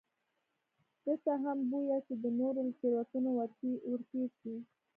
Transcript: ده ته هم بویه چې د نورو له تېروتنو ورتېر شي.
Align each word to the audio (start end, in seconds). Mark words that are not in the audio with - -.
ده 1.03 1.13
ته 1.23 1.33
هم 1.43 1.57
بویه 1.69 1.97
چې 2.07 2.13
د 2.23 2.25
نورو 2.39 2.59
له 2.67 2.73
تېروتنو 2.81 3.29
ورتېر 3.85 4.25
شي. 4.39 4.55